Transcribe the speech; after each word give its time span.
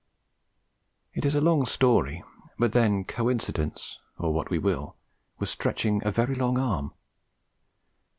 It 1.13 1.25
is 1.25 1.35
a 1.35 1.41
long 1.41 1.67
story; 1.67 2.23
but 2.57 2.71
then 2.73 3.03
Coincidence 3.05 3.99
(or 4.17 4.33
what 4.33 4.49
we 4.49 4.57
will) 4.57 4.95
was 5.37 5.51
stretching 5.51 6.01
a 6.03 6.09
very 6.09 6.33
long 6.33 6.57
arm. 6.57 6.93